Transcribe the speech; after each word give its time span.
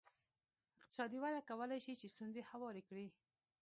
اقتصادي 0.79 1.17
وده 1.23 1.41
کولای 1.49 1.79
شي 1.85 1.93
چې 1.99 2.11
ستونزې 2.13 2.41
هوارې 2.51 2.83
کړي. 2.89 3.07